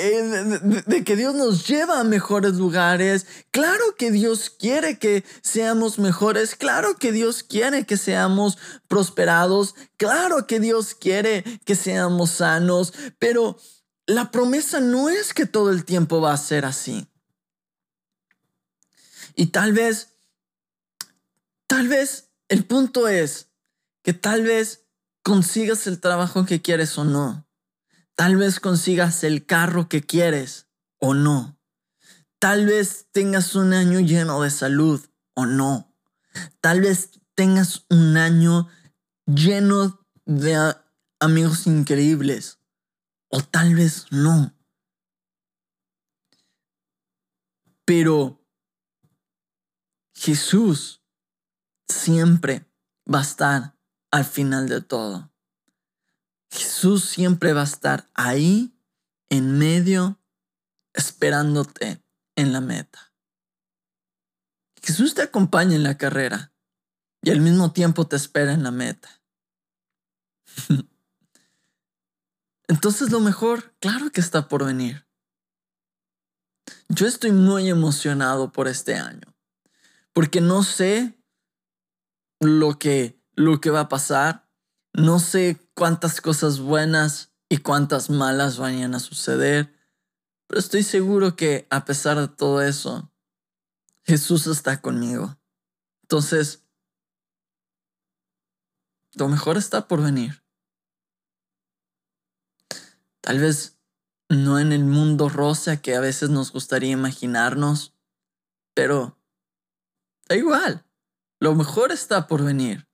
eh, 0.00 0.82
de, 0.86 1.04
que 1.04 1.16
Dios 1.16 1.34
nos 1.34 1.66
lleva 1.66 2.00
a 2.00 2.04
mejores 2.04 2.54
lugares. 2.54 3.26
Claro 3.50 3.96
que 3.96 4.10
Dios 4.10 4.50
quiere 4.50 4.98
que 4.98 5.24
seamos 5.42 5.98
mejores. 5.98 6.54
Claro 6.54 6.96
que 6.96 7.12
Dios 7.12 7.42
quiere 7.42 7.86
que 7.86 7.96
seamos 7.96 8.58
prosperados. 8.88 9.74
Claro 9.96 10.46
que 10.46 10.60
Dios 10.60 10.94
quiere 10.94 11.44
que 11.64 11.74
seamos 11.74 12.30
sanos. 12.30 12.92
Pero 13.18 13.58
la 14.06 14.30
promesa 14.30 14.80
no 14.80 15.08
es 15.08 15.34
que 15.34 15.46
todo 15.46 15.70
el 15.70 15.84
tiempo 15.84 16.20
va 16.20 16.32
a 16.32 16.36
ser 16.36 16.64
así. 16.64 17.08
Y 19.34 19.46
tal 19.46 19.72
vez, 19.72 20.14
tal 21.66 21.88
vez 21.88 22.30
el 22.48 22.64
punto 22.64 23.08
es 23.08 23.48
que 24.02 24.12
tal 24.12 24.42
vez 24.42 24.86
consigas 25.22 25.86
el 25.86 26.00
trabajo 26.00 26.46
que 26.46 26.62
quieres 26.62 26.96
o 26.98 27.04
no. 27.04 27.47
Tal 28.18 28.36
vez 28.36 28.58
consigas 28.58 29.22
el 29.22 29.46
carro 29.46 29.88
que 29.88 30.02
quieres 30.02 30.66
o 30.98 31.14
no. 31.14 31.56
Tal 32.40 32.66
vez 32.66 33.06
tengas 33.12 33.54
un 33.54 33.72
año 33.72 34.00
lleno 34.00 34.42
de 34.42 34.50
salud 34.50 35.00
o 35.34 35.46
no. 35.46 35.94
Tal 36.60 36.80
vez 36.80 37.12
tengas 37.36 37.86
un 37.88 38.16
año 38.16 38.66
lleno 39.24 40.04
de 40.26 40.74
amigos 41.20 41.68
increíbles 41.68 42.58
o 43.28 43.40
tal 43.40 43.76
vez 43.76 44.06
no. 44.10 44.52
Pero 47.84 48.44
Jesús 50.16 51.04
siempre 51.86 52.68
va 53.06 53.20
a 53.20 53.22
estar 53.22 53.78
al 54.10 54.24
final 54.24 54.68
de 54.68 54.80
todo. 54.80 55.32
Jesús 56.50 57.04
siempre 57.04 57.52
va 57.52 57.62
a 57.62 57.64
estar 57.64 58.08
ahí, 58.14 58.74
en 59.28 59.58
medio, 59.58 60.18
esperándote 60.94 62.02
en 62.36 62.52
la 62.52 62.60
meta. 62.60 63.12
Jesús 64.82 65.14
te 65.14 65.22
acompaña 65.22 65.76
en 65.76 65.82
la 65.82 65.98
carrera 65.98 66.52
y 67.22 67.30
al 67.30 67.40
mismo 67.40 67.72
tiempo 67.72 68.06
te 68.06 68.16
espera 68.16 68.52
en 68.52 68.62
la 68.62 68.70
meta. 68.70 69.20
Entonces 72.68 73.10
lo 73.10 73.20
mejor, 73.20 73.74
claro 73.80 74.10
que 74.10 74.20
está 74.20 74.48
por 74.48 74.64
venir. 74.64 75.06
Yo 76.88 77.06
estoy 77.06 77.32
muy 77.32 77.68
emocionado 77.68 78.52
por 78.52 78.68
este 78.68 78.94
año, 78.94 79.34
porque 80.12 80.40
no 80.40 80.62
sé 80.62 81.18
lo 82.40 82.78
que, 82.78 83.20
lo 83.34 83.60
que 83.60 83.70
va 83.70 83.80
a 83.80 83.88
pasar, 83.88 84.47
no 84.98 85.20
sé 85.20 85.58
cuántas 85.74 86.20
cosas 86.20 86.58
buenas 86.58 87.32
y 87.48 87.58
cuántas 87.58 88.10
malas 88.10 88.58
vayan 88.58 88.94
a 88.94 89.00
suceder, 89.00 89.72
pero 90.46 90.58
estoy 90.58 90.82
seguro 90.82 91.36
que 91.36 91.66
a 91.70 91.84
pesar 91.84 92.18
de 92.18 92.28
todo 92.28 92.62
eso, 92.62 93.12
Jesús 94.04 94.46
está 94.46 94.80
conmigo. 94.80 95.38
Entonces, 96.02 96.64
lo 99.14 99.28
mejor 99.28 99.56
está 99.56 99.86
por 99.86 100.02
venir. 100.02 100.42
Tal 103.20 103.38
vez 103.38 103.78
no 104.28 104.58
en 104.58 104.72
el 104.72 104.84
mundo 104.84 105.28
rosa 105.28 105.80
que 105.80 105.94
a 105.94 106.00
veces 106.00 106.30
nos 106.30 106.52
gustaría 106.52 106.90
imaginarnos, 106.90 107.94
pero 108.74 109.18
da 110.28 110.36
igual, 110.36 110.84
lo 111.38 111.54
mejor 111.54 111.92
está 111.92 112.26
por 112.26 112.44
venir. 112.44 112.87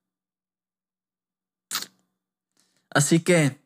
Así 2.95 3.25
que, 3.25 3.61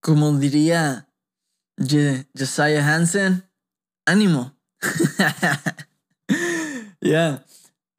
como 0.00 0.36
diría 0.36 1.08
Josiah 1.78 2.94
Hansen, 2.94 3.48
ánimo. 4.04 4.58
Ya, 7.00 7.44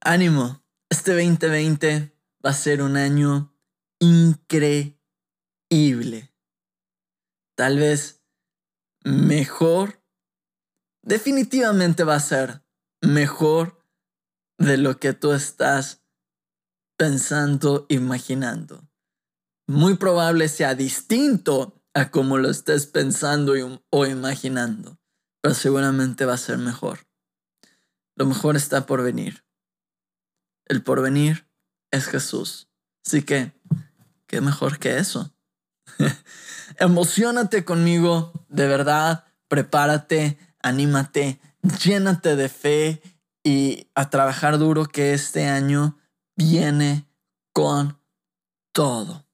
ánimo. 0.02 0.64
Este 0.90 1.12
2020 1.12 2.12
va 2.44 2.50
a 2.50 2.54
ser 2.54 2.82
un 2.82 2.98
año 2.98 3.56
increíble. 4.00 4.98
Tal 7.56 7.78
vez 7.78 8.24
mejor. 9.04 10.02
Definitivamente 11.04 12.04
va 12.04 12.16
a 12.16 12.20
ser 12.20 12.64
mejor 13.00 13.80
de 14.58 14.78
lo 14.78 15.00
que 15.00 15.14
tú 15.14 15.34
estás 15.34 16.02
pensando, 16.98 17.86
imaginando 17.88 18.90
muy 19.68 19.96
probable 19.96 20.48
sea 20.48 20.76
distinto 20.76 21.82
a 21.94 22.12
como 22.12 22.38
lo 22.38 22.50
estés 22.50 22.86
pensando 22.88 23.54
o 23.90 24.06
imaginando, 24.06 25.00
pero 25.42 25.56
seguramente 25.56 26.26
va 26.26 26.34
a 26.34 26.38
ser 26.38 26.58
mejor. 26.58 27.00
Lo 28.16 28.26
mejor 28.26 28.56
está 28.56 28.86
por 28.86 29.04
venir. 29.04 29.46
El 30.66 30.84
porvenir 30.84 31.48
es 31.92 32.06
Jesús. 32.06 32.70
Así 33.06 33.24
que, 33.24 33.54
¿qué 34.28 34.42
mejor 34.42 34.80
que 34.80 34.98
eso? 34.98 35.34
Emocionate 36.80 37.64
conmigo, 37.64 38.46
de 38.50 38.68
verdad, 38.68 39.26
prepárate, 39.48 40.38
anímate, 40.62 41.40
llénate 41.84 42.36
de 42.36 42.50
fe 42.50 43.02
y 43.44 43.90
a 43.96 44.10
trabajar 44.10 44.58
duro 44.58 44.86
que 44.86 45.14
este 45.14 45.46
año 45.46 45.98
viene 46.36 47.08
con 47.54 48.02
todo. 48.74 49.25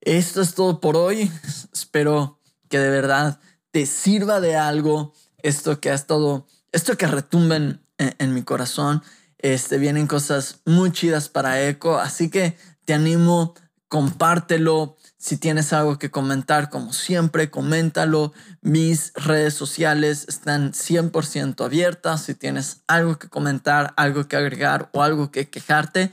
Esto 0.00 0.40
es 0.40 0.54
todo 0.54 0.80
por 0.80 0.96
hoy. 0.96 1.30
Espero 1.72 2.38
que 2.68 2.78
de 2.78 2.90
verdad 2.90 3.38
te 3.70 3.86
sirva 3.86 4.40
de 4.40 4.56
algo 4.56 5.12
esto 5.42 5.80
que 5.80 5.90
ha 5.90 5.94
estado, 5.94 6.46
esto 6.72 6.96
que 6.96 7.06
retumba 7.06 7.56
en, 7.56 8.34
mi 8.34 8.42
corazón. 8.42 9.02
Este, 9.38 9.78
vienen 9.78 10.06
cosas 10.06 10.60
muy 10.64 10.92
chidas 10.92 11.28
para 11.28 11.62
Eco, 11.66 11.98
así 11.98 12.30
que 12.30 12.56
te 12.84 12.94
animo, 12.94 13.54
compártelo. 13.88 14.96
Si 15.18 15.36
tienes 15.36 15.72
algo 15.74 15.98
que 15.98 16.10
comentar, 16.10 16.70
como 16.70 16.94
siempre, 16.94 17.50
coméntalo. 17.50 18.32
Mis 18.62 19.12
redes 19.14 19.52
sociales 19.52 20.24
están 20.28 20.72
100% 20.72 21.62
abiertas. 21.62 22.22
Si 22.22 22.34
tienes 22.34 22.82
algo 22.86 23.18
que 23.18 23.28
comentar, 23.28 23.92
algo 23.96 24.28
que 24.28 24.36
agregar 24.36 24.88
o 24.92 25.02
algo 25.02 25.30
que 25.30 25.50
quejarte 25.50 26.10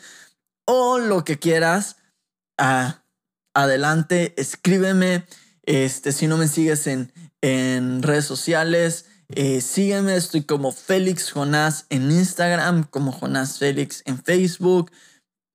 o 0.65 0.97
lo 0.99 1.23
que 1.23 1.39
quieras, 1.39 1.95
ah, 2.57 3.01
adelante, 3.61 4.33
escríbeme. 4.37 5.25
Este, 5.63 6.11
si 6.11 6.27
no 6.27 6.37
me 6.37 6.47
sigues 6.47 6.87
en, 6.87 7.11
en 7.41 8.03
redes 8.03 8.25
sociales, 8.25 9.05
eh, 9.29 9.61
sígueme. 9.61 10.15
Estoy 10.15 10.43
como 10.43 10.71
Félix 10.71 11.31
Jonás 11.31 11.85
en 11.89 12.11
Instagram, 12.11 12.85
como 12.85 13.11
Jonás 13.11 13.57
Félix 13.57 14.03
en 14.05 14.23
Facebook 14.23 14.91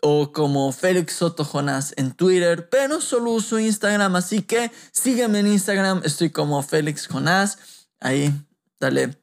o 0.02 0.32
como 0.32 0.72
Félix 0.72 1.14
Soto 1.14 1.44
Jonás 1.44 1.94
en 1.96 2.10
Twitter, 2.10 2.68
pero 2.68 3.00
solo 3.00 3.30
uso 3.30 3.60
Instagram, 3.60 4.16
así 4.16 4.42
que 4.42 4.72
sígueme 4.90 5.38
en 5.38 5.46
Instagram, 5.46 6.02
estoy 6.04 6.30
como 6.30 6.60
Félix 6.64 7.06
Jonás, 7.06 7.86
ahí 8.00 8.34
dale 8.80 9.16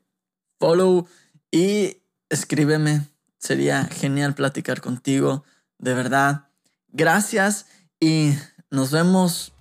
follow 0.58 1.06
y 1.52 1.98
escríbeme, 2.30 3.06
sería 3.39 3.84
genial 3.88 4.36
platicar 4.36 4.80
contigo, 4.80 5.44
de 5.80 5.94
verdad. 5.94 6.48
Gracias 6.88 7.65
y 8.00 8.36
nos 8.71 8.91
vemos, 8.91 9.51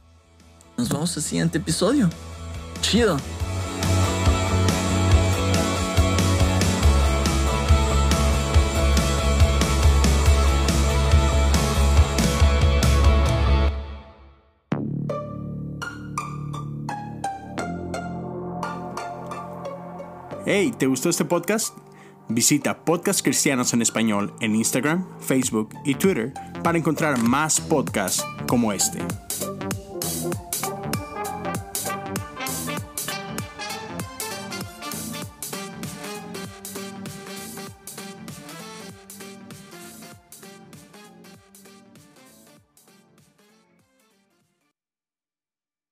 nos 0.77 0.89
vemos 0.91 1.17
el 1.17 1.23
siguiente 1.23 1.59
episodio. 1.59 2.11
Chido. 2.83 3.17
Hey, 20.51 20.73
¿te 20.79 20.87
gustó 20.87 21.11
este 21.11 21.27
podcast? 21.27 21.77
Visita 22.31 22.85
Podcast 22.85 23.23
Cristianos 23.23 23.73
en 23.75 23.83
Español 23.83 24.35
en 24.41 24.55
Instagram, 24.55 25.07
Facebook 25.21 25.71
y 25.85 25.95
Twitter 25.95 26.33
para 26.63 26.79
encontrar 26.79 27.19
más 27.23 27.61
podcasts 27.61 28.25
como 28.49 28.73
este. 28.73 28.99